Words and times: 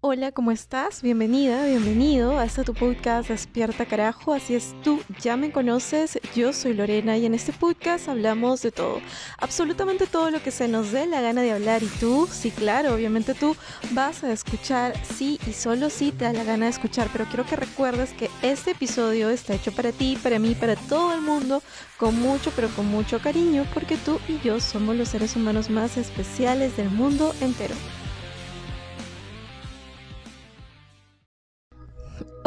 Hola, 0.00 0.30
¿cómo 0.30 0.52
estás? 0.52 1.02
Bienvenida, 1.02 1.66
bienvenido 1.66 2.38
a 2.38 2.44
este 2.44 2.62
tu 2.62 2.72
podcast 2.72 3.30
Despierta 3.30 3.84
Carajo. 3.84 4.32
Así 4.32 4.54
es, 4.54 4.76
tú 4.84 5.00
ya 5.20 5.36
me 5.36 5.50
conoces, 5.50 6.20
yo 6.36 6.52
soy 6.52 6.74
Lorena 6.74 7.16
y 7.16 7.26
en 7.26 7.34
este 7.34 7.52
podcast 7.52 8.08
hablamos 8.08 8.62
de 8.62 8.70
todo, 8.70 9.00
absolutamente 9.38 10.06
todo 10.06 10.30
lo 10.30 10.40
que 10.40 10.52
se 10.52 10.68
nos 10.68 10.92
dé 10.92 11.08
la 11.08 11.20
gana 11.20 11.42
de 11.42 11.50
hablar. 11.50 11.82
Y 11.82 11.88
tú, 11.98 12.28
sí, 12.30 12.52
claro, 12.52 12.94
obviamente 12.94 13.34
tú 13.34 13.56
vas 13.90 14.22
a 14.22 14.30
escuchar, 14.30 14.94
sí 15.04 15.40
y 15.48 15.52
solo 15.52 15.90
sí 15.90 16.12
te 16.12 16.26
da 16.26 16.32
la 16.32 16.44
gana 16.44 16.66
de 16.66 16.70
escuchar, 16.70 17.08
pero 17.10 17.24
quiero 17.24 17.44
que 17.44 17.56
recuerdes 17.56 18.12
que 18.12 18.30
este 18.42 18.70
episodio 18.70 19.30
está 19.30 19.54
hecho 19.54 19.72
para 19.72 19.90
ti, 19.90 20.16
para 20.22 20.38
mí, 20.38 20.54
para 20.54 20.76
todo 20.76 21.12
el 21.12 21.22
mundo, 21.22 21.60
con 21.96 22.16
mucho, 22.20 22.52
pero 22.54 22.68
con 22.68 22.86
mucho 22.86 23.18
cariño, 23.18 23.66
porque 23.74 23.96
tú 23.96 24.20
y 24.28 24.38
yo 24.46 24.60
somos 24.60 24.94
los 24.94 25.08
seres 25.08 25.34
humanos 25.34 25.70
más 25.70 25.96
especiales 25.96 26.76
del 26.76 26.88
mundo 26.88 27.34
entero. 27.40 27.74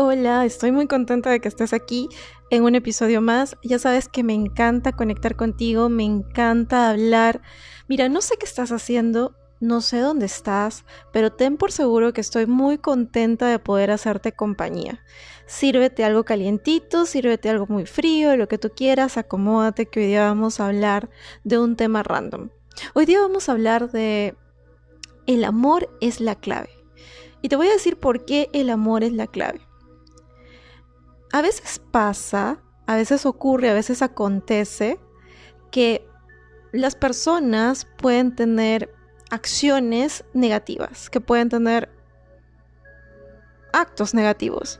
Hola, 0.03 0.45
estoy 0.45 0.71
muy 0.71 0.87
contenta 0.87 1.29
de 1.29 1.39
que 1.39 1.47
estés 1.47 1.73
aquí 1.73 2.09
en 2.49 2.63
un 2.63 2.73
episodio 2.73 3.21
más. 3.21 3.55
Ya 3.61 3.77
sabes 3.77 4.09
que 4.09 4.23
me 4.23 4.33
encanta 4.33 4.93
conectar 4.93 5.35
contigo, 5.35 5.89
me 5.89 6.03
encanta 6.03 6.89
hablar. 6.89 7.43
Mira, 7.87 8.09
no 8.09 8.21
sé 8.21 8.35
qué 8.39 8.47
estás 8.47 8.71
haciendo, 8.71 9.35
no 9.59 9.79
sé 9.79 9.99
dónde 9.99 10.25
estás, 10.25 10.85
pero 11.13 11.31
ten 11.31 11.55
por 11.55 11.71
seguro 11.71 12.13
que 12.13 12.21
estoy 12.21 12.47
muy 12.47 12.79
contenta 12.79 13.45
de 13.47 13.59
poder 13.59 13.91
hacerte 13.91 14.31
compañía. 14.31 15.03
Sírvete 15.45 16.03
algo 16.03 16.23
calientito, 16.23 17.05
sírvete 17.05 17.51
algo 17.51 17.67
muy 17.67 17.85
frío, 17.85 18.35
lo 18.37 18.47
que 18.47 18.57
tú 18.57 18.71
quieras, 18.75 19.17
acomódate 19.17 19.85
que 19.85 19.99
hoy 19.99 20.07
día 20.07 20.23
vamos 20.23 20.59
a 20.59 20.65
hablar 20.65 21.11
de 21.43 21.59
un 21.59 21.75
tema 21.75 22.01
random. 22.01 22.49
Hoy 22.95 23.05
día 23.05 23.21
vamos 23.21 23.49
a 23.49 23.51
hablar 23.51 23.91
de 23.91 24.33
el 25.27 25.43
amor 25.43 25.95
es 26.01 26.19
la 26.19 26.33
clave. 26.33 26.71
Y 27.43 27.49
te 27.49 27.55
voy 27.55 27.67
a 27.67 27.73
decir 27.73 27.97
por 27.97 28.25
qué 28.25 28.49
el 28.51 28.71
amor 28.71 29.03
es 29.03 29.13
la 29.13 29.27
clave 29.27 29.61
a 31.31 31.41
veces 31.41 31.79
pasa, 31.91 32.59
a 32.87 32.95
veces 32.95 33.25
ocurre, 33.25 33.69
a 33.69 33.73
veces 33.73 34.01
acontece 34.01 34.99
que 35.71 36.05
las 36.71 36.95
personas 36.95 37.87
pueden 37.97 38.35
tener 38.35 38.93
acciones 39.29 40.25
negativas, 40.33 41.09
que 41.09 41.21
pueden 41.21 41.49
tener 41.49 41.89
actos 43.73 44.13
negativos. 44.13 44.79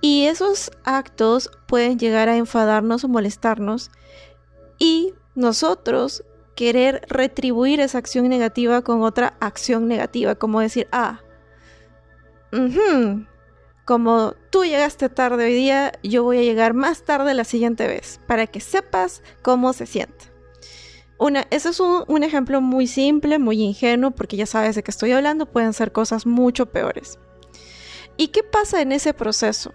Y 0.00 0.26
esos 0.26 0.70
actos 0.84 1.50
pueden 1.66 1.98
llegar 1.98 2.28
a 2.28 2.36
enfadarnos 2.36 3.04
o 3.04 3.08
molestarnos 3.08 3.90
y 4.78 5.14
nosotros 5.34 6.24
querer 6.56 7.02
retribuir 7.08 7.80
esa 7.80 7.98
acción 7.98 8.28
negativa 8.28 8.82
con 8.82 9.02
otra 9.02 9.36
acción 9.40 9.88
negativa, 9.88 10.34
como 10.34 10.60
decir, 10.60 10.88
ah, 10.92 11.20
como 13.84 14.34
tú 14.50 14.64
llegaste 14.64 15.08
tarde 15.08 15.44
hoy 15.44 15.54
día, 15.54 15.92
yo 16.02 16.22
voy 16.22 16.38
a 16.38 16.42
llegar 16.42 16.74
más 16.74 17.02
tarde 17.02 17.34
la 17.34 17.44
siguiente 17.44 17.86
vez, 17.86 18.20
para 18.26 18.46
que 18.46 18.60
sepas 18.60 19.22
cómo 19.42 19.72
se 19.72 19.86
siente. 19.86 20.32
Una, 21.18 21.46
ese 21.50 21.70
es 21.70 21.80
un, 21.80 22.04
un 22.06 22.22
ejemplo 22.22 22.60
muy 22.60 22.86
simple, 22.86 23.38
muy 23.38 23.62
ingenuo, 23.62 24.10
porque 24.10 24.36
ya 24.36 24.46
sabes 24.46 24.74
de 24.74 24.82
qué 24.82 24.90
estoy 24.90 25.12
hablando, 25.12 25.46
pueden 25.46 25.72
ser 25.72 25.92
cosas 25.92 26.26
mucho 26.26 26.66
peores. 26.66 27.18
¿Y 28.16 28.28
qué 28.28 28.42
pasa 28.42 28.80
en 28.82 28.92
ese 28.92 29.14
proceso? 29.14 29.72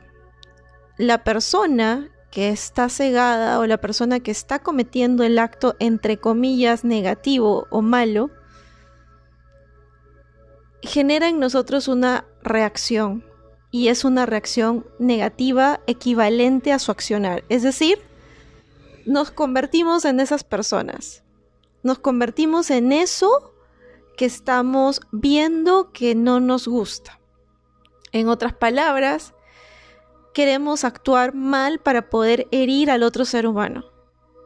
La 0.98 1.24
persona 1.24 2.10
que 2.32 2.50
está 2.50 2.90
cegada 2.90 3.60
o 3.60 3.66
la 3.66 3.78
persona 3.78 4.20
que 4.20 4.32
está 4.32 4.60
cometiendo 4.60 5.24
el 5.24 5.40
acto 5.40 5.76
entre 5.80 6.18
comillas 6.18 6.84
negativo 6.84 7.68
o 7.70 7.82
malo, 7.82 8.30
genera 10.82 11.30
en 11.30 11.40
nosotros 11.40 11.88
una 11.88 12.26
reacción, 12.44 13.26
y 13.72 13.90
es 13.90 14.06
una 14.06 14.26
reacción 14.26 14.86
negativa 15.00 15.82
equivalente 15.88 16.72
a 16.72 16.80
su 16.80 16.92
accionar. 16.92 17.44
Es 17.50 17.64
decir, 17.64 18.00
nos 19.06 19.32
convertimos 19.32 20.06
en 20.06 20.20
esas 20.20 20.44
personas. 20.44 21.24
Nos 21.84 22.00
convertimos 22.00 22.70
en 22.72 22.92
eso 22.92 23.54
que 24.18 24.26
estamos 24.26 25.02
viendo 25.12 25.92
que 25.92 26.16
no 26.16 26.40
nos 26.40 26.68
gusta. 26.68 27.20
En 28.12 28.30
otras 28.30 28.54
palabras, 28.54 29.34
queremos 30.34 30.84
actuar 30.84 31.34
mal 31.34 31.80
para 31.80 32.10
poder 32.10 32.48
herir 32.52 32.90
al 32.90 33.04
otro 33.04 33.26
ser 33.26 33.48
humano. 33.48 33.86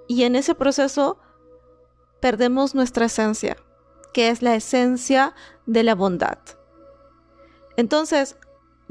Y 0.08 0.24
en 0.24 0.36
ese 0.36 0.56
proceso 0.56 1.20
perdemos 2.20 2.76
nuestra 2.76 3.06
esencia, 3.06 3.58
que 4.14 4.30
es 4.30 4.42
la 4.42 4.56
esencia 4.56 5.34
de 5.66 5.84
la 5.84 5.96
bondad. 5.96 6.38
Entonces, 7.78 8.38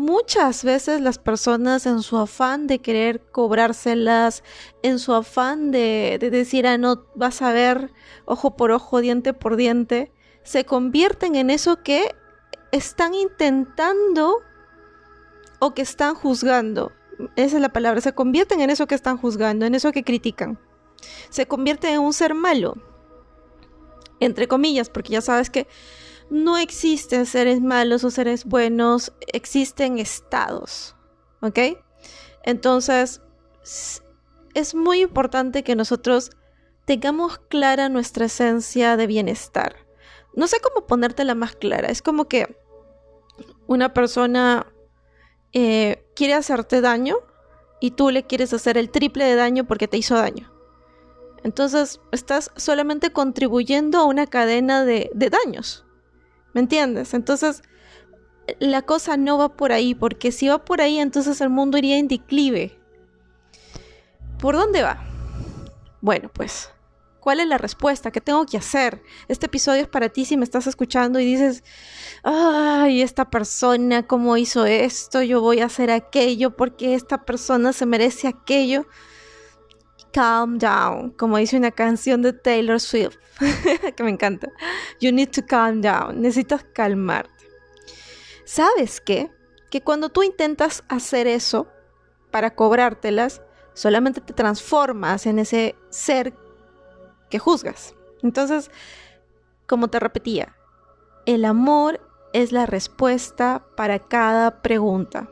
Muchas 0.00 0.64
veces 0.64 1.02
las 1.02 1.18
personas 1.18 1.84
en 1.84 2.00
su 2.00 2.16
afán 2.16 2.66
de 2.66 2.78
querer 2.78 3.20
cobrárselas, 3.20 4.42
en 4.82 4.98
su 4.98 5.12
afán 5.12 5.72
de, 5.72 6.16
decir, 6.18 6.66
ah, 6.66 6.78
no, 6.78 7.04
vas 7.14 7.42
a 7.42 7.52
ver 7.52 7.92
ojo 8.24 8.56
por 8.56 8.70
ojo, 8.70 9.02
diente 9.02 9.34
por 9.34 9.56
diente, 9.56 10.10
se 10.42 10.64
convierten 10.64 11.36
en 11.36 11.50
eso 11.50 11.82
que 11.82 12.14
están 12.72 13.12
intentando 13.12 14.38
o 15.58 15.74
que 15.74 15.82
están 15.82 16.14
juzgando. 16.14 16.92
Esa 17.36 17.56
es 17.56 17.60
la 17.60 17.68
palabra, 17.68 18.00
se 18.00 18.14
convierten 18.14 18.62
en 18.62 18.70
eso 18.70 18.86
que 18.86 18.94
están 18.94 19.18
juzgando, 19.18 19.66
en 19.66 19.74
eso 19.74 19.92
que 19.92 20.02
critican. 20.02 20.58
Se 21.28 21.44
convierten 21.44 21.92
en 21.92 22.00
un 22.00 22.14
ser 22.14 22.32
malo, 22.32 22.74
entre 24.18 24.48
comillas, 24.48 24.88
porque 24.88 25.12
ya 25.12 25.20
sabes 25.20 25.50
que 25.50 25.66
no 26.30 26.56
existen 26.56 27.26
seres 27.26 27.60
malos 27.60 28.04
o 28.04 28.10
seres 28.10 28.44
buenos, 28.44 29.12
existen 29.26 29.98
estados, 29.98 30.96
¿ok? 31.42 31.58
Entonces, 32.44 33.20
es 34.54 34.74
muy 34.74 35.00
importante 35.00 35.64
que 35.64 35.74
nosotros 35.74 36.30
tengamos 36.84 37.38
clara 37.38 37.88
nuestra 37.88 38.26
esencia 38.26 38.96
de 38.96 39.06
bienestar. 39.06 39.76
No 40.34 40.46
sé 40.46 40.58
cómo 40.60 40.86
ponértela 40.86 41.34
más 41.34 41.56
clara, 41.56 41.88
es 41.88 42.00
como 42.00 42.26
que 42.26 42.56
una 43.66 43.92
persona 43.92 44.66
eh, 45.52 46.06
quiere 46.14 46.34
hacerte 46.34 46.80
daño 46.80 47.16
y 47.80 47.92
tú 47.92 48.10
le 48.10 48.24
quieres 48.24 48.52
hacer 48.52 48.78
el 48.78 48.90
triple 48.90 49.24
de 49.24 49.34
daño 49.34 49.64
porque 49.64 49.88
te 49.88 49.96
hizo 49.96 50.14
daño. 50.14 50.52
Entonces 51.42 52.00
estás 52.12 52.52
solamente 52.56 53.12
contribuyendo 53.12 53.98
a 53.98 54.04
una 54.04 54.26
cadena 54.26 54.84
de 54.84 55.10
daños. 55.14 55.84
¿Me 56.52 56.60
entiendes? 56.60 57.14
Entonces, 57.14 57.62
la 58.58 58.82
cosa 58.82 59.16
no 59.16 59.38
va 59.38 59.56
por 59.56 59.72
ahí, 59.72 59.94
porque 59.94 60.32
si 60.32 60.48
va 60.48 60.64
por 60.64 60.80
ahí, 60.80 60.98
entonces 60.98 61.40
el 61.40 61.50
mundo 61.50 61.78
iría 61.78 61.98
en 61.98 62.08
declive. 62.08 62.78
¿Por 64.38 64.56
dónde 64.56 64.82
va? 64.82 65.04
Bueno, 66.00 66.30
pues, 66.32 66.70
¿cuál 67.20 67.40
es 67.40 67.46
la 67.46 67.58
respuesta? 67.58 68.10
¿Qué 68.10 68.20
tengo 68.20 68.46
que 68.46 68.56
hacer? 68.56 69.02
Este 69.28 69.46
episodio 69.46 69.82
es 69.82 69.88
para 69.88 70.08
ti 70.08 70.24
si 70.24 70.36
me 70.36 70.44
estás 70.44 70.66
escuchando 70.66 71.20
y 71.20 71.26
dices, 71.26 71.62
ay, 72.22 73.02
esta 73.02 73.30
persona, 73.30 74.06
¿cómo 74.06 74.36
hizo 74.36 74.64
esto? 74.64 75.22
Yo 75.22 75.40
voy 75.40 75.60
a 75.60 75.66
hacer 75.66 75.90
aquello 75.90 76.56
porque 76.56 76.94
esta 76.94 77.24
persona 77.24 77.72
se 77.72 77.86
merece 77.86 78.28
aquello 78.28 78.86
calm 80.12 80.58
down, 80.58 81.10
como 81.10 81.38
dice 81.38 81.56
una 81.56 81.70
canción 81.70 82.22
de 82.22 82.32
Taylor 82.32 82.80
Swift, 82.80 83.16
que 83.96 84.02
me 84.02 84.10
encanta. 84.10 84.48
You 85.00 85.12
need 85.12 85.30
to 85.30 85.44
calm 85.46 85.80
down, 85.80 86.20
necesitas 86.20 86.64
calmarte. 86.72 87.46
¿Sabes 88.44 89.00
qué? 89.00 89.30
Que 89.70 89.82
cuando 89.82 90.08
tú 90.08 90.22
intentas 90.22 90.82
hacer 90.88 91.26
eso 91.26 91.68
para 92.30 92.54
cobrártelas, 92.54 93.42
solamente 93.74 94.20
te 94.20 94.32
transformas 94.32 95.26
en 95.26 95.38
ese 95.38 95.76
ser 95.90 96.34
que 97.28 97.38
juzgas. 97.38 97.94
Entonces, 98.22 98.70
como 99.66 99.88
te 99.88 100.00
repetía, 100.00 100.56
el 101.26 101.44
amor 101.44 102.00
es 102.32 102.52
la 102.52 102.66
respuesta 102.66 103.64
para 103.76 103.98
cada 103.98 104.62
pregunta. 104.62 105.28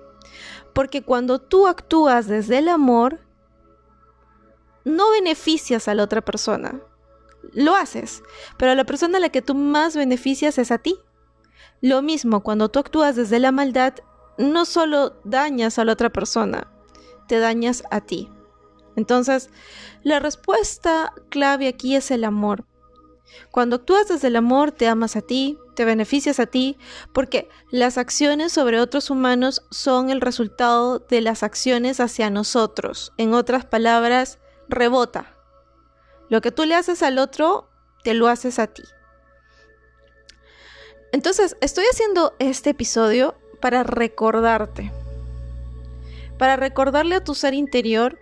Porque 0.73 1.03
cuando 1.03 1.41
tú 1.41 1.67
actúas 1.67 2.29
desde 2.29 2.59
el 2.59 2.69
amor, 2.69 3.21
no 4.89 5.11
beneficias 5.11 5.89
a 5.89 5.95
la 5.95 6.03
otra 6.03 6.21
persona. 6.23 6.81
Lo 7.53 7.77
haces, 7.77 8.23
pero 8.57 8.75
la 8.75 8.85
persona 8.85 9.19
a 9.19 9.21
la 9.21 9.29
que 9.29 9.43
tú 9.43 9.55
más 9.55 9.97
beneficias 9.97 10.59
es 10.59 10.71
a 10.71 10.79
ti. 10.79 10.99
Lo 11.81 12.03
mismo, 12.03 12.43
cuando 12.43 12.69
tú 12.69 12.79
actúas 12.79 13.15
desde 13.17 13.39
la 13.39 13.53
maldad, 13.53 13.95
no 14.37 14.65
solo 14.65 15.21
dañas 15.25 15.79
a 15.79 15.85
la 15.85 15.93
otra 15.93 16.11
persona, 16.11 16.69
te 17.29 17.39
dañas 17.39 17.83
a 17.91 18.01
ti. 18.01 18.31
Entonces, 18.97 19.51
la 20.03 20.19
respuesta 20.19 21.13
clave 21.29 21.69
aquí 21.69 21.95
es 21.95 22.11
el 22.11 22.25
amor. 22.25 22.65
Cuando 23.51 23.77
actúas 23.77 24.09
desde 24.09 24.29
el 24.29 24.37
amor, 24.37 24.73
te 24.73 24.89
amas 24.89 25.15
a 25.15 25.21
ti, 25.21 25.59
te 25.77 25.85
beneficias 25.85 26.41
a 26.41 26.47
ti, 26.47 26.77
porque 27.13 27.49
las 27.71 27.99
acciones 27.99 28.53
sobre 28.53 28.81
otros 28.81 29.11
humanos 29.11 29.63
son 29.71 30.11
el 30.11 30.21
resultado 30.21 30.99
de 30.99 31.21
las 31.21 31.43
acciones 31.43 32.01
hacia 32.01 32.31
nosotros. 32.31 33.13
En 33.19 33.35
otras 33.35 33.65
palabras, 33.67 34.39
rebota. 34.69 35.35
Lo 36.29 36.41
que 36.41 36.53
tú 36.53 36.65
le 36.65 36.75
haces 36.75 37.03
al 37.03 37.19
otro, 37.19 37.69
te 38.05 38.15
lo 38.15 38.29
haces 38.29 38.59
a 38.59 38.67
ti. 38.67 38.83
Entonces, 41.13 41.57
estoy 41.61 41.85
haciendo 41.91 42.35
este 42.39 42.71
episodio 42.71 43.35
para 43.61 43.83
recordarte, 43.83 44.93
para 46.37 46.57
recordarle 46.57 47.15
a 47.15 47.25
tu 47.25 47.35
ser 47.35 47.55
interior 47.55 48.19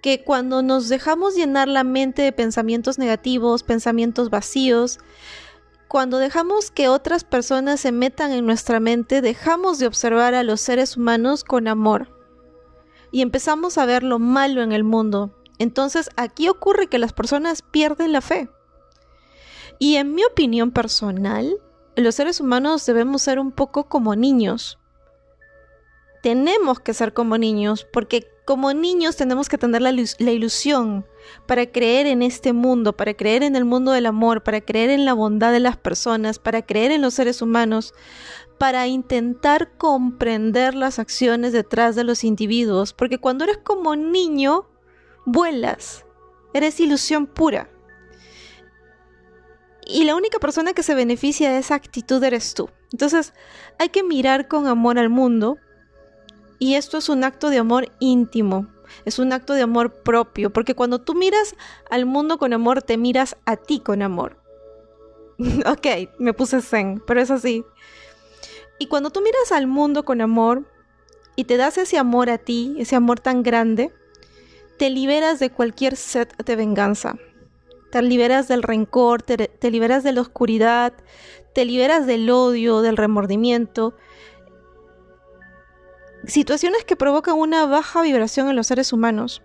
que 0.00 0.24
cuando 0.24 0.62
nos 0.62 0.88
dejamos 0.88 1.34
llenar 1.34 1.68
la 1.68 1.84
mente 1.84 2.22
de 2.22 2.32
pensamientos 2.32 2.98
negativos, 2.98 3.62
pensamientos 3.62 4.30
vacíos, 4.30 4.98
cuando 5.88 6.18
dejamos 6.18 6.70
que 6.70 6.88
otras 6.88 7.24
personas 7.24 7.80
se 7.80 7.92
metan 7.92 8.32
en 8.32 8.46
nuestra 8.46 8.80
mente, 8.80 9.20
dejamos 9.20 9.78
de 9.78 9.86
observar 9.86 10.34
a 10.34 10.42
los 10.42 10.60
seres 10.60 10.96
humanos 10.96 11.44
con 11.44 11.68
amor 11.68 12.16
y 13.12 13.22
empezamos 13.22 13.78
a 13.78 13.86
ver 13.86 14.02
lo 14.02 14.18
malo 14.18 14.62
en 14.62 14.72
el 14.72 14.84
mundo. 14.84 15.35
Entonces 15.58 16.10
aquí 16.16 16.48
ocurre 16.48 16.88
que 16.88 16.98
las 16.98 17.12
personas 17.12 17.62
pierden 17.62 18.12
la 18.12 18.20
fe. 18.20 18.48
Y 19.78 19.96
en 19.96 20.14
mi 20.14 20.24
opinión 20.24 20.70
personal, 20.70 21.58
los 21.96 22.14
seres 22.14 22.40
humanos 22.40 22.84
debemos 22.86 23.22
ser 23.22 23.38
un 23.38 23.52
poco 23.52 23.88
como 23.88 24.14
niños. 24.16 24.78
Tenemos 26.22 26.80
que 26.80 26.94
ser 26.94 27.12
como 27.12 27.38
niños 27.38 27.86
porque 27.92 28.26
como 28.46 28.72
niños 28.72 29.16
tenemos 29.16 29.48
que 29.48 29.58
tener 29.58 29.82
la, 29.82 29.90
ilusión 29.90 31.04
para 31.46 31.66
creer 31.66 32.06
en 32.06 32.22
este 32.22 32.52
mundo, 32.52 32.96
para 32.96 33.12
creer 33.12 33.42
en 33.42 33.56
el 33.56 33.64
mundo 33.64 33.90
del 33.90 34.06
amor, 34.06 34.44
para 34.44 34.60
creer 34.60 34.90
en 34.90 35.04
la 35.04 35.14
bondad 35.14 35.52
de 35.52 35.58
las 35.58 35.76
personas, 35.76 36.38
para 36.38 36.62
creer 36.62 36.92
en 36.92 37.02
los 37.02 37.14
seres 37.14 37.42
humanos, 37.42 37.92
para 38.56 38.86
intentar 38.86 39.76
comprender 39.76 40.76
las 40.76 41.00
acciones 41.00 41.52
detrás 41.52 41.96
de 41.96 42.04
los 42.04 42.22
individuos, 42.22 42.92
porque 42.92 43.18
cuando 43.18 43.44
eres 43.44 43.58
como 43.58 43.96
niño, 43.96 44.68
vuelas, 45.26 46.06
eres 46.54 46.80
ilusión 46.80 47.26
pura. 47.26 47.68
Y 49.86 50.04
la 50.04 50.16
única 50.16 50.38
persona 50.38 50.72
que 50.72 50.82
se 50.82 50.94
beneficia 50.94 51.50
de 51.50 51.58
esa 51.58 51.74
actitud 51.74 52.22
eres 52.24 52.54
tú. 52.54 52.70
Entonces 52.92 53.34
hay 53.78 53.90
que 53.90 54.02
mirar 54.02 54.48
con 54.48 54.66
amor 54.66 54.98
al 54.98 55.10
mundo 55.10 55.58
y 56.58 56.74
esto 56.74 56.96
es 56.96 57.08
un 57.08 57.24
acto 57.24 57.50
de 57.50 57.58
amor 57.58 57.92
íntimo, 57.98 58.66
es 59.04 59.18
un 59.18 59.32
acto 59.32 59.52
de 59.52 59.62
amor 59.62 59.92
propio, 60.02 60.50
porque 60.50 60.74
cuando 60.74 61.00
tú 61.00 61.14
miras 61.14 61.54
al 61.90 62.06
mundo 62.06 62.38
con 62.38 62.52
amor, 62.52 62.82
te 62.82 62.96
miras 62.96 63.36
a 63.44 63.56
ti 63.56 63.80
con 63.80 64.00
amor. 64.00 64.42
ok, 65.66 65.86
me 66.18 66.32
puse 66.32 66.62
zen, 66.62 67.02
pero 67.06 67.20
es 67.20 67.30
así. 67.30 67.64
Y 68.78 68.86
cuando 68.86 69.10
tú 69.10 69.20
miras 69.20 69.52
al 69.52 69.66
mundo 69.66 70.04
con 70.04 70.20
amor 70.20 70.64
y 71.34 71.44
te 71.44 71.56
das 71.56 71.76
ese 71.78 71.98
amor 71.98 72.30
a 72.30 72.38
ti, 72.38 72.76
ese 72.78 72.96
amor 72.96 73.20
tan 73.20 73.42
grande, 73.42 73.92
te 74.78 74.90
liberas 74.90 75.38
de 75.38 75.50
cualquier 75.50 75.96
sed 75.96 76.28
de 76.44 76.56
venganza. 76.56 77.16
Te 77.90 78.02
liberas 78.02 78.48
del 78.48 78.62
rencor, 78.62 79.22
te, 79.22 79.70
liberas 79.70 80.02
de 80.02 80.12
la 80.12 80.20
oscuridad, 80.20 80.92
te 81.54 81.64
liberas 81.64 82.06
del 82.06 82.28
odio, 82.30 82.82
del 82.82 82.96
remordimiento 82.96 83.94
situaciones 86.26 86.84
que 86.84 86.96
provocan 86.96 87.38
una 87.38 87.66
baja 87.66 88.02
vibración 88.02 88.48
en 88.48 88.56
los 88.56 88.66
seres 88.66 88.92
humanos. 88.92 89.42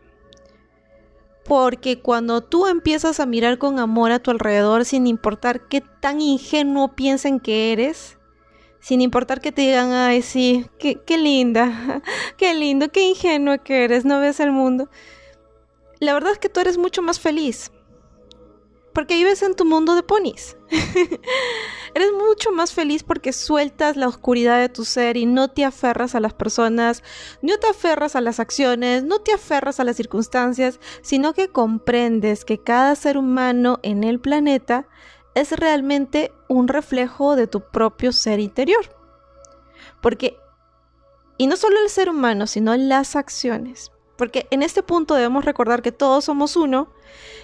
Porque 1.46 2.00
cuando 2.00 2.42
tú 2.42 2.68
empiezas 2.68 3.20
a 3.20 3.26
mirar 3.26 3.58
con 3.58 3.80
amor 3.80 4.12
a 4.12 4.20
tu 4.20 4.32
alrededor, 4.32 4.86
sin 4.86 5.08
importar 5.08 5.68
qué 5.68 5.82
tan 5.82 6.22
ingenuo 6.22 6.96
piensen 6.96 7.40
que 7.40 7.72
eres, 7.72 8.18
sin 8.80 9.02
importar 9.02 9.42
que 9.42 9.52
te 9.52 9.62
digan, 9.62 9.92
ay, 9.92 10.22
sí, 10.22 10.66
qué, 10.80 11.02
qué 11.04 11.18
linda, 11.18 12.02
qué 12.38 12.54
lindo, 12.54 12.90
qué 12.90 13.10
ingenuo 13.10 13.64
que 13.64 13.84
eres, 13.84 14.06
no 14.06 14.20
ves 14.20 14.40
el 14.40 14.52
mundo. 14.52 14.90
La 16.02 16.16
verdad 16.16 16.32
es 16.32 16.40
que 16.40 16.50
tú 16.50 16.60
eres 16.60 16.80
mucho 16.80 17.04
más 17.04 17.20
feliz. 17.20 17.72
Porque 18.92 19.14
vives 19.14 19.44
en 19.44 19.56
tu 19.56 19.66
mundo 19.66 19.94
de 19.94 20.02
ponis. 20.02 20.58
Eres 21.94 22.12
mucho 22.12 22.52
más 22.52 22.74
feliz 22.74 23.04
porque 23.04 23.32
sueltas 23.32 23.96
la 23.96 24.08
oscuridad 24.08 24.60
de 24.60 24.68
tu 24.68 24.84
ser 24.84 25.16
y 25.16 25.28
no 25.28 25.50
te 25.50 25.64
aferras 25.64 26.16
a 26.16 26.20
las 26.20 26.34
personas, 26.34 27.04
no 27.44 27.58
te 27.60 27.68
aferras 27.68 28.16
a 28.16 28.22
las 28.22 28.40
acciones, 28.40 29.04
no 29.04 29.20
te 29.20 29.32
aferras 29.32 29.80
a 29.80 29.84
las 29.84 29.96
circunstancias, 29.96 30.80
sino 31.04 31.34
que 31.34 31.50
comprendes 31.50 32.46
que 32.46 32.58
cada 32.58 32.96
ser 32.96 33.16
humano 33.16 33.80
en 33.84 34.04
el 34.04 34.20
planeta 34.20 34.88
es 35.36 35.52
realmente 35.52 36.34
un 36.50 36.68
reflejo 36.68 37.36
de 37.36 37.46
tu 37.46 37.62
propio 37.62 38.12
ser 38.12 38.40
interior. 38.40 38.90
Porque, 40.02 40.36
y 41.38 41.46
no 41.46 41.58
solo 41.58 41.80
el 41.80 41.90
ser 41.90 42.10
humano, 42.10 42.48
sino 42.48 42.76
las 42.76 43.16
acciones. 43.16 43.92
Porque 44.22 44.46
en 44.52 44.62
este 44.62 44.84
punto 44.84 45.16
debemos 45.16 45.46
recordar 45.46 45.82
que 45.82 45.92
todos 45.92 46.26
somos 46.26 46.56
uno 46.56 46.90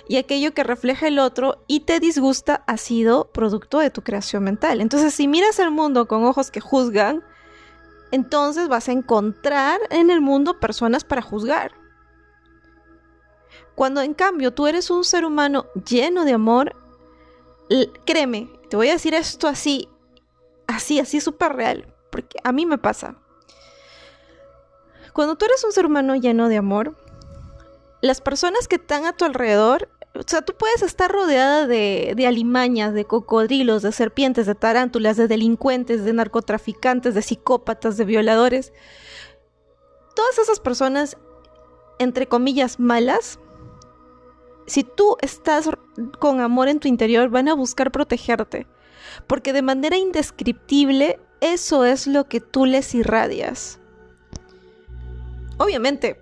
y 0.08 0.18
aquello 0.18 0.54
que 0.54 0.64
refleja 0.64 1.08
el 1.08 1.18
otro 1.18 1.64
y 1.66 1.80
te 1.80 2.00
disgusta 2.00 2.64
ha 2.68 2.78
sido 2.78 3.32
producto 3.32 3.80
de 3.80 3.90
tu 3.90 4.04
creación 4.04 4.44
mental. 4.44 4.80
Entonces, 4.80 5.16
si 5.16 5.28
miras 5.28 5.58
el 5.58 5.72
mundo 5.72 6.08
con 6.08 6.24
ojos 6.24 6.52
que 6.52 6.60
juzgan, 6.60 7.24
entonces 8.12 8.68
vas 8.68 8.90
a 8.90 8.92
encontrar 8.92 9.80
en 9.90 10.12
el 10.12 10.22
mundo 10.22 10.60
personas 10.60 11.04
para 11.04 11.24
juzgar. 11.24 11.72
Cuando 13.74 14.02
en 14.02 14.14
cambio 14.14 14.54
tú 14.54 14.68
eres 14.68 14.92
un 14.92 15.04
ser 15.04 15.26
humano 15.26 15.66
lleno 15.84 16.26
de 16.26 16.34
amor, 16.34 16.76
créeme, 18.06 18.52
te 18.70 18.78
voy 18.78 18.90
a 18.90 18.94
decir 18.94 19.16
esto 19.16 19.48
así, 19.48 19.90
así, 20.68 21.00
así 21.00 21.22
súper 21.22 21.54
real, 21.54 21.92
porque 22.12 22.38
a 22.44 22.52
mí 22.52 22.68
me 22.68 22.78
pasa. 22.78 23.18
Cuando 25.18 25.36
tú 25.36 25.46
eres 25.46 25.64
un 25.64 25.72
ser 25.72 25.88
humano 25.88 26.16
lleno 26.16 26.48
de 26.48 26.58
amor, 26.58 26.96
las 28.02 28.22
personas 28.22 28.68
que 28.68 28.76
están 28.76 29.06
a 29.06 29.14
tu 29.14 29.26
alrededor, 29.26 29.90
o 30.14 30.22
sea, 30.24 30.44
tú 30.44 30.54
puedes 30.56 30.84
estar 30.84 31.12
rodeada 31.12 31.66
de, 31.66 32.14
de, 32.16 32.28
alimañas, 32.28 32.94
de 32.94 33.06
cocodrilos, 33.06 33.82
de 33.82 33.92
serpientes, 33.92 34.46
de 34.46 34.54
tarántulas, 34.54 35.18
de 35.18 35.28
delincuentes, 35.28 36.06
de 36.06 36.14
narcotraficantes, 36.14 37.16
de 37.16 37.24
psicópatas, 37.24 37.98
de 37.98 38.06
violadores. 38.06 38.74
Todas 40.16 40.38
esas 40.38 40.60
personas, 40.60 41.18
entre 41.98 42.28
comillas, 42.28 42.80
malas, 42.80 43.40
si 44.68 44.84
tú 44.84 45.18
estás 45.22 45.68
con 46.20 46.42
amor 46.42 46.68
en 46.68 46.80
tu 46.80 46.88
interior, 46.88 47.30
van 47.30 47.48
a 47.48 47.56
buscar 47.56 47.92
protegerte. 47.92 48.68
Porque 49.26 49.52
de 49.52 49.64
manera 49.64 49.98
indescriptible, 49.98 51.20
eso 51.42 51.86
es 51.86 52.06
lo 52.06 52.26
que 52.26 52.40
tú 52.40 52.68
les 52.68 52.94
irradias. 52.94 53.80
Obviamente, 55.58 56.22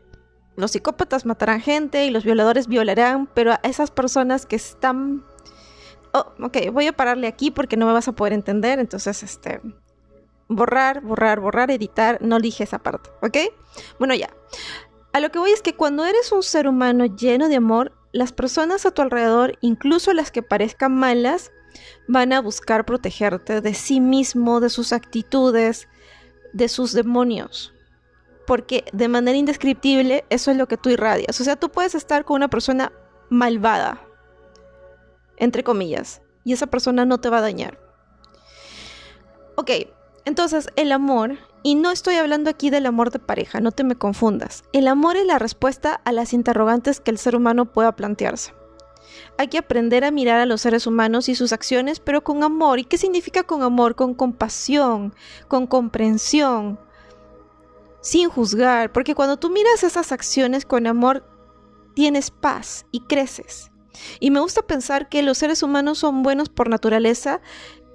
los 0.55 0.71
psicópatas 0.71 1.25
matarán 1.25 1.59
gente 1.61 2.05
y 2.05 2.09
los 2.09 2.23
violadores 2.23 2.67
violarán, 2.67 3.27
pero 3.27 3.51
a 3.51 3.59
esas 3.63 3.91
personas 3.91 4.45
que 4.45 4.55
están... 4.55 5.25
Oh, 6.13 6.31
ok, 6.41 6.71
voy 6.71 6.87
a 6.87 6.93
pararle 6.93 7.27
aquí 7.27 7.51
porque 7.51 7.75
no 7.75 7.85
me 7.85 7.93
vas 7.93 8.07
a 8.07 8.13
poder 8.13 8.33
entender, 8.33 8.79
entonces, 8.79 9.21
este... 9.23 9.61
Borrar, 10.47 11.01
borrar, 11.01 11.39
borrar, 11.39 11.71
editar, 11.71 12.19
no 12.21 12.39
dije 12.39 12.63
esa 12.63 12.79
parte, 12.79 13.09
¿ok? 13.21 13.37
Bueno, 13.97 14.13
ya. 14.13 14.29
A 15.11 15.19
lo 15.19 15.31
que 15.31 15.39
voy 15.39 15.51
es 15.51 15.61
que 15.61 15.75
cuando 15.75 16.05
eres 16.05 16.31
un 16.31 16.43
ser 16.43 16.67
humano 16.67 17.05
lleno 17.05 17.49
de 17.49 17.55
amor, 17.55 17.91
las 18.13 18.31
personas 18.31 18.85
a 18.85 18.91
tu 18.91 19.01
alrededor, 19.01 19.57
incluso 19.61 20.13
las 20.13 20.31
que 20.31 20.43
parezcan 20.43 20.95
malas, 20.95 21.51
van 22.07 22.31
a 22.31 22.41
buscar 22.41 22.85
protegerte 22.85 23.59
de 23.59 23.73
sí 23.73 23.99
mismo, 23.99 24.59
de 24.59 24.69
sus 24.69 24.93
actitudes, 24.93 25.89
de 26.53 26.69
sus 26.69 26.93
demonios 26.93 27.74
porque 28.45 28.85
de 28.93 29.07
manera 29.07 29.37
indescriptible 29.37 30.25
eso 30.29 30.51
es 30.51 30.57
lo 30.57 30.67
que 30.67 30.77
tú 30.77 30.89
irradias. 30.89 31.39
O 31.39 31.43
sea, 31.43 31.55
tú 31.55 31.69
puedes 31.69 31.95
estar 31.95 32.25
con 32.25 32.35
una 32.35 32.47
persona 32.47 32.91
malvada, 33.29 34.01
entre 35.37 35.63
comillas, 35.63 36.21
y 36.43 36.53
esa 36.53 36.67
persona 36.67 37.05
no 37.05 37.19
te 37.19 37.29
va 37.29 37.39
a 37.39 37.41
dañar. 37.41 37.79
Ok, 39.55 39.71
entonces 40.25 40.69
el 40.75 40.91
amor, 40.91 41.37
y 41.63 41.75
no 41.75 41.91
estoy 41.91 42.15
hablando 42.15 42.49
aquí 42.49 42.69
del 42.69 42.85
amor 42.85 43.11
de 43.11 43.19
pareja, 43.19 43.61
no 43.61 43.71
te 43.71 43.83
me 43.83 43.95
confundas. 43.95 44.63
El 44.73 44.87
amor 44.87 45.17
es 45.17 45.25
la 45.25 45.39
respuesta 45.39 46.01
a 46.03 46.11
las 46.11 46.33
interrogantes 46.33 46.99
que 46.99 47.11
el 47.11 47.17
ser 47.17 47.35
humano 47.35 47.65
pueda 47.71 47.95
plantearse. 47.95 48.53
Hay 49.37 49.47
que 49.47 49.57
aprender 49.57 50.03
a 50.03 50.11
mirar 50.11 50.39
a 50.39 50.45
los 50.45 50.61
seres 50.61 50.87
humanos 50.87 51.29
y 51.29 51.35
sus 51.35 51.53
acciones, 51.53 51.99
pero 51.99 52.23
con 52.23 52.43
amor. 52.43 52.79
¿Y 52.79 52.85
qué 52.85 52.97
significa 52.97 53.43
con 53.43 53.63
amor? 53.63 53.95
Con 53.95 54.13
compasión, 54.13 55.13
con 55.47 55.67
comprensión, 55.67 56.79
sin 58.05 58.29
juzgar, 58.29 58.91
porque 58.91 59.15
cuando 59.15 59.37
tú 59.37 59.49
miras 59.49 59.81
esas 59.81 60.11
acciones 60.11 60.63
con 60.63 60.85
amor, 60.85 61.25
tienes 61.95 62.29
paz 62.29 62.85
y 62.91 62.99
creces. 62.99 63.71
Y 64.19 64.29
me 64.29 64.39
gusta 64.41 64.61
pensar 64.61 65.09
que 65.09 65.23
los 65.23 65.39
seres 65.39 65.63
humanos 65.63 65.97
son 65.97 66.21
buenos 66.21 66.49
por 66.49 66.69
naturaleza 66.69 67.41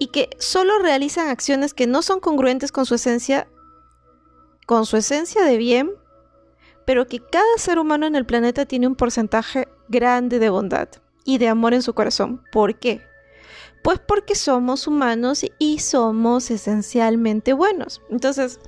y 0.01 0.09
que 0.09 0.29
solo 0.41 0.81
realizan 0.81 1.29
acciones 1.29 1.75
que 1.75 1.87
no 1.87 2.03
son 2.03 2.19
congruentes 2.19 2.73
con 2.73 2.87
su 2.87 2.97
esencia, 2.97 3.47
con 4.67 4.85
su 4.85 4.97
esencia 4.97 5.45
de 5.45 5.57
bien, 5.59 5.93
pero 6.85 7.07
que 7.07 7.21
cada 7.21 7.57
ser 7.57 7.79
humano 7.79 8.05
en 8.05 8.17
el 8.17 8.27
planeta 8.27 8.67
tiene 8.67 8.89
un 8.89 8.97
porcentaje 8.97 9.69
grande 9.89 10.41
de 10.41 10.51
bondad 10.51 10.89
y 11.25 11.39
de 11.39 11.47
amor 11.47 11.73
en 11.73 11.83
su 11.83 11.95
corazón. 11.95 12.43
¿Por 12.51 12.81
qué? 12.81 13.01
Pues 13.85 14.01
porque 14.01 14.35
somos 14.35 14.89
humanos 14.89 15.45
y 15.61 15.79
somos 15.79 16.51
esencialmente 16.51 17.53
buenos. 17.53 18.03
Entonces, 18.11 18.59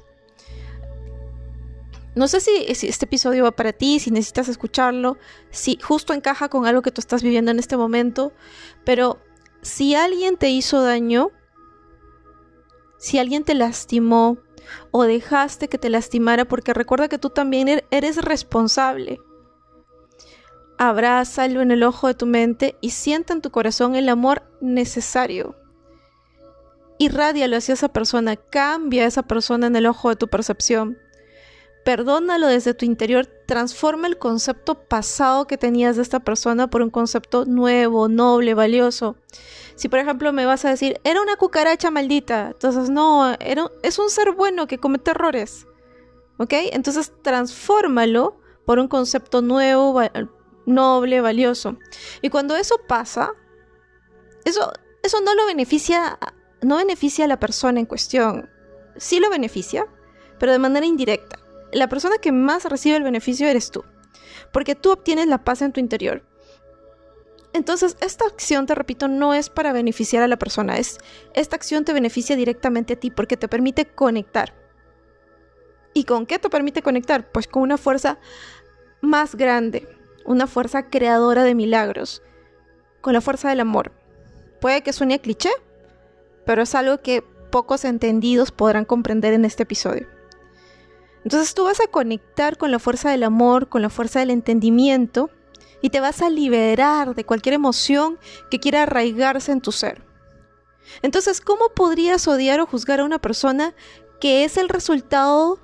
no 2.15 2.29
sé 2.29 2.41
si, 2.41 2.51
este 2.69 3.05
episodio 3.05 3.45
va 3.45 3.53
para 3.53 3.73
ti, 3.73 3.99
si 3.99 4.11
necesitas 4.11 4.49
escucharlo, 4.49 5.17
si 5.51 5.79
justo 5.81 6.13
encaja 6.13 6.49
con 6.49 6.67
algo 6.67 6.83
que 6.83 6.91
tú 6.91 7.01
estás 7.01 7.23
viviendo 7.23 7.51
en 7.51 7.59
este 7.59 7.77
momento, 7.77 8.33
pero 8.85 9.19
si 9.63 9.95
alguien 9.95 10.37
te 10.37 10.51
hizo 10.51 10.83
daño, 10.83 11.31
si 12.99 13.19
alguien 13.19 13.45
te 13.45 13.55
lastimó, 13.55 14.39
o 14.91 15.05
dejaste 15.05 15.69
que 15.69 15.79
te 15.79 15.91
lastimara 15.91 16.45
porque 16.45 16.75
recuerda 16.75 17.09
que 17.09 17.19
tú 17.19 17.31
también 17.31 17.69
er-, 17.69 17.85
eres 17.91 18.17
responsable. 18.17 19.19
Abrázalo 20.79 21.61
en 21.61 21.71
el 21.71 21.83
ojo 21.83 22.09
de 22.09 22.15
tu 22.15 22.27
mente 22.27 22.77
y 22.81 22.91
sienta 22.91 23.33
en 23.33 23.43
tu 23.43 23.51
corazón 23.51 23.95
el 23.95 24.09
amor 24.09 24.43
necesario. 24.61 25.57
Irradialo 26.99 27.57
hacia 27.57 27.75
esa 27.75 27.89
persona, 27.89 28.37
cambia 28.37 29.05
a 29.05 29.07
esa 29.07 29.23
persona 29.23 29.67
en 29.67 29.77
el 29.77 29.87
ojo 29.87 30.09
de 30.09 30.17
tu 30.17 30.29
percepción. 30.29 30.99
Perdónalo 31.85 32.47
desde 32.47 32.75
tu 32.75 32.85
interior, 32.85 33.27
transforma 33.27 34.07
el 34.07 34.17
concepto 34.17 34.87
pasado 34.87 35.49
que 35.49 35.59
tenías 35.59 35.97
de 35.97 36.03
esta 36.03 36.21
persona 36.21 36.71
por 36.71 36.81
un 36.81 36.91
concepto 36.91 37.45
nuevo, 37.45 38.09
noble, 38.09 38.55
valioso. 38.55 39.17
Si 39.75 39.89
por 39.89 39.99
ejemplo 39.99 40.33
me 40.33 40.47
vas 40.47 40.65
a 40.65 40.71
decir, 40.71 41.01
era 41.03 41.21
una 41.21 41.35
cucaracha 41.35 41.91
maldita, 41.91 42.51
entonces 42.53 42.89
no, 42.89 43.35
era, 43.41 43.69
es 43.83 43.99
un 43.99 44.11
ser 44.11 44.33
bueno 44.33 44.69
que 44.69 44.79
comete 44.79 45.11
errores. 45.11 45.67
¿Ok? 46.39 46.53
Entonces 46.73 47.13
transfórmalo 47.23 48.39
por 48.65 48.79
un 48.79 48.87
concepto 48.87 49.43
nuevo, 49.43 50.01
noble, 50.67 51.21
valioso. 51.21 51.79
Y 52.21 52.31
cuando 52.31 52.55
eso 52.55 52.77
pasa, 52.87 53.33
eso, 54.45 54.73
eso 55.03 55.21
no 55.21 55.35
lo 55.35 55.47
beneficia, 55.47 56.17
no 56.61 56.77
beneficia 56.77 57.25
a 57.25 57.29
la 57.29 57.41
persona 57.41 57.81
en 57.81 57.87
cuestión. 57.87 58.49
Sí 58.97 59.19
lo 59.19 59.31
beneficia, 59.31 59.87
pero 60.39 60.53
de 60.53 60.61
manera 60.61 60.87
indirecta 60.87 61.42
la 61.73 61.89
persona 61.89 62.19
que 62.19 62.33
más 62.33 62.65
recibe 62.65 62.97
el 62.97 63.03
beneficio 63.03 63.49
eres 63.49 63.71
tú, 63.71 63.85
porque 64.53 64.75
tú 64.75 64.93
obtienes 64.93 65.27
la 65.27 65.45
paz 65.45 65.63
en 65.63 65.73
tu 65.73 65.81
interior. 65.81 66.23
Entonces, 67.55 67.97
esta 68.01 68.25
acción, 68.25 68.67
te 68.67 68.75
repito, 68.75 69.09
no 69.09 69.35
es 69.35 69.51
para 69.51 69.73
beneficiar 69.73 70.23
a 70.23 70.29
la 70.29 70.39
persona, 70.39 70.79
es 70.79 70.99
esta 71.35 71.57
acción 71.57 71.85
te 71.85 71.93
beneficia 71.93 72.37
directamente 72.37 72.95
a 72.95 73.01
ti 73.01 73.11
porque 73.11 73.37
te 73.37 73.49
permite 73.49 73.87
conectar. 73.87 74.55
¿Y 75.95 76.05
con 76.05 76.25
qué 76.25 76.39
te 76.39 76.49
permite 76.49 76.83
conectar? 76.83 77.31
Pues 77.31 77.47
con 77.47 77.63
una 77.63 77.77
fuerza 77.77 78.19
más 79.03 79.35
grande, 79.35 79.87
una 80.25 80.47
fuerza 80.47 80.89
creadora 80.89 81.45
de 81.45 81.55
milagros, 81.55 82.23
con 83.03 83.13
la 83.13 83.21
fuerza 83.21 83.51
del 83.51 83.61
amor. 83.61 83.93
Puede 84.61 84.83
que 84.83 84.95
suene 84.95 85.21
cliché, 85.21 85.51
pero 86.47 86.63
es 86.63 86.75
algo 86.75 87.03
que 87.03 87.23
pocos 87.51 87.85
entendidos 87.85 88.53
podrán 88.53 88.87
comprender 88.87 89.35
en 89.35 89.45
este 89.45 89.65
episodio. 89.65 90.07
Entonces 91.25 91.55
tú 91.55 91.65
vas 91.65 91.81
a 91.81 91.87
conectar 91.87 92.59
con 92.59 92.71
la 92.71 92.79
fuerza 92.79 93.11
del 93.11 93.23
amor, 93.23 93.69
con 93.69 93.83
la 93.83 93.91
fuerza 93.91 94.21
del 94.21 94.31
entendimiento 94.31 95.31
y 95.81 95.91
te 95.91 96.01
vas 96.01 96.23
a 96.23 96.31
liberar 96.31 97.15
de 97.15 97.25
cualquier 97.25 97.55
emoción 97.55 98.19
que 98.51 98.61
quiera 98.61 98.83
arraigarse 98.83 99.53
en 99.53 99.61
tu 99.61 99.73
ser. 99.73 100.05
Entonces, 101.03 101.41
¿cómo 101.41 101.71
podrías 101.75 102.27
odiar 102.29 102.61
o 102.61 102.67
juzgar 102.67 103.01
a 103.01 103.05
una 103.05 103.21
persona 103.21 103.75
que 104.21 104.45
es 104.45 104.57
el 104.57 104.69
resultado 104.69 105.59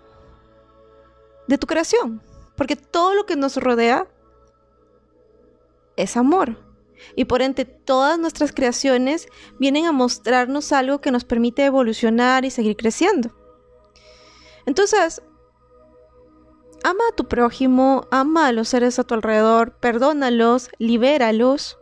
de 1.47 1.59
tu 1.59 1.67
creación? 1.67 2.23
Porque 2.57 2.77
todo 2.77 3.15
lo 3.15 3.27
que 3.27 3.37
nos 3.37 3.57
rodea 3.57 4.07
es 5.97 6.17
amor. 6.17 6.65
Y 7.15 7.27
por 7.27 7.43
ende, 7.43 7.65
todas 7.65 8.19
nuestras 8.19 8.53
creaciones 8.53 9.29
vienen 9.59 9.87
a 9.87 9.93
mostrarnos 9.93 10.73
algo 10.73 11.01
que 11.01 11.13
nos 11.13 11.25
permite 11.25 11.65
evolucionar 11.65 12.45
y 12.45 12.51
seguir 12.51 12.77
creciendo. 12.77 13.31
Entonces, 14.67 15.23
Ama 16.85 17.05
a 17.11 17.17
tu 17.17 17.27
prójimo, 17.27 18.07
ama 18.11 18.49
a 18.49 18.53
los 18.53 18.69
seres 18.69 18.99
a 18.99 19.05
tu 19.05 19.15
alrededor, 19.15 19.73
perdónalos, 19.73 20.71
libéralos, 20.79 21.79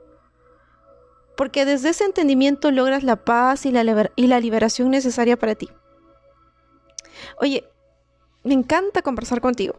porque 1.36 1.66
desde 1.66 1.90
ese 1.90 2.04
entendimiento 2.04 2.70
logras 2.70 3.02
la 3.02 3.16
paz 3.16 3.66
y 3.66 3.70
la, 3.70 4.40
liberación 4.40 4.90
necesaria 4.90 5.36
para 5.36 5.54
ti. 5.54 5.68
Oye, 7.38 7.68
me 8.42 8.54
encanta 8.54 9.02
conversar 9.02 9.40
contigo, 9.40 9.78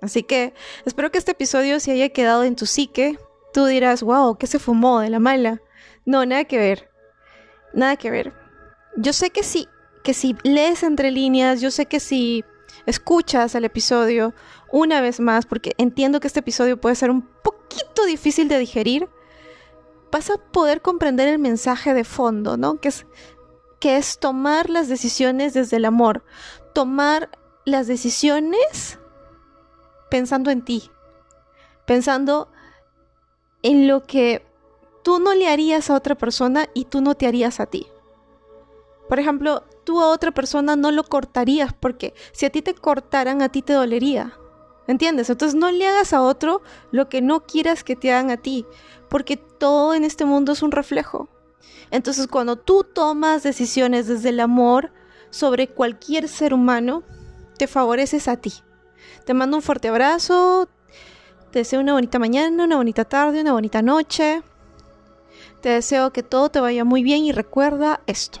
así 0.00 0.22
que 0.22 0.54
espero 0.86 1.10
que 1.10 1.18
este 1.18 1.32
episodio 1.32 1.78
se 1.78 1.92
haya 1.92 2.08
quedado 2.08 2.44
en 2.44 2.56
tu 2.56 2.64
psique. 2.66 3.18
Tú 3.52 3.66
dirás, 3.66 4.02
wow, 4.02 4.36
¿qué 4.36 4.46
se 4.46 4.58
fumó 4.58 5.00
de 5.00 5.10
la 5.10 5.18
mala? 5.18 5.60
No, 6.06 6.24
nada 6.24 6.44
que 6.44 6.58
ver, 6.58 6.90
nada 7.74 7.96
que 7.96 8.10
ver. 8.10 8.32
Yo 8.96 9.12
sé 9.12 9.30
que 9.30 9.42
sí, 9.42 9.68
que 10.02 10.14
si 10.14 10.36
lees 10.42 10.82
entre 10.82 11.10
líneas, 11.10 11.60
yo 11.60 11.70
sé 11.70 11.86
que 11.86 12.00
si 12.00 12.44
escuchas 12.86 13.54
el 13.54 13.64
episodio 13.64 14.34
una 14.70 15.00
vez 15.00 15.20
más, 15.20 15.46
porque 15.46 15.72
entiendo 15.78 16.20
que 16.20 16.26
este 16.26 16.40
episodio 16.40 16.80
puede 16.80 16.96
ser 16.96 17.10
un 17.10 17.22
poquito 17.22 18.04
difícil 18.04 18.48
de 18.48 18.58
digerir, 18.58 19.08
vas 20.10 20.30
a 20.30 20.38
poder 20.38 20.80
comprender 20.80 21.28
el 21.28 21.38
mensaje 21.38 21.94
de 21.94 22.04
fondo, 22.04 22.56
¿no? 22.56 22.80
Que 22.80 22.88
es, 22.88 23.06
que 23.80 23.96
es 23.96 24.18
tomar 24.18 24.70
las 24.70 24.88
decisiones 24.88 25.54
desde 25.54 25.76
el 25.76 25.84
amor, 25.84 26.24
tomar 26.72 27.30
las 27.64 27.86
decisiones 27.86 28.98
pensando 30.10 30.50
en 30.50 30.62
ti, 30.62 30.90
pensando 31.86 32.48
en 33.62 33.88
lo 33.88 34.04
que 34.04 34.46
tú 35.02 35.18
no 35.18 35.34
le 35.34 35.48
harías 35.48 35.90
a 35.90 35.94
otra 35.94 36.14
persona 36.14 36.68
y 36.74 36.84
tú 36.86 37.00
no 37.00 37.14
te 37.14 37.26
harías 37.26 37.60
a 37.60 37.66
ti. 37.66 37.86
Por 39.08 39.18
ejemplo, 39.18 39.64
tú 39.84 40.00
a 40.00 40.08
otra 40.08 40.32
persona 40.32 40.76
no 40.76 40.90
lo 40.90 41.04
cortarías 41.04 41.72
porque 41.72 42.14
si 42.32 42.46
a 42.46 42.50
ti 42.50 42.62
te 42.62 42.74
cortaran, 42.74 43.42
a 43.42 43.48
ti 43.48 43.62
te 43.62 43.74
dolería. 43.74 44.38
¿Entiendes? 44.86 45.30
Entonces 45.30 45.54
no 45.58 45.70
le 45.70 45.86
hagas 45.86 46.12
a 46.12 46.22
otro 46.22 46.62
lo 46.90 47.08
que 47.08 47.22
no 47.22 47.46
quieras 47.46 47.84
que 47.84 47.96
te 47.96 48.12
hagan 48.12 48.30
a 48.30 48.36
ti, 48.36 48.66
porque 49.08 49.36
todo 49.36 49.94
en 49.94 50.04
este 50.04 50.24
mundo 50.24 50.52
es 50.52 50.62
un 50.62 50.72
reflejo. 50.72 51.28
Entonces 51.90 52.26
cuando 52.26 52.56
tú 52.56 52.84
tomas 52.84 53.42
decisiones 53.42 54.06
desde 54.06 54.30
el 54.30 54.40
amor 54.40 54.92
sobre 55.30 55.68
cualquier 55.68 56.28
ser 56.28 56.52
humano, 56.52 57.02
te 57.56 57.66
favoreces 57.66 58.28
a 58.28 58.36
ti. 58.36 58.52
Te 59.24 59.32
mando 59.32 59.56
un 59.56 59.62
fuerte 59.62 59.88
abrazo, 59.88 60.68
te 61.50 61.60
deseo 61.60 61.80
una 61.80 61.94
bonita 61.94 62.18
mañana, 62.18 62.64
una 62.64 62.76
bonita 62.76 63.04
tarde, 63.04 63.40
una 63.40 63.52
bonita 63.52 63.80
noche. 63.80 64.42
Te 65.62 65.70
deseo 65.70 66.12
que 66.12 66.22
todo 66.22 66.50
te 66.50 66.60
vaya 66.60 66.84
muy 66.84 67.02
bien 67.02 67.24
y 67.24 67.32
recuerda 67.32 68.02
esto 68.06 68.40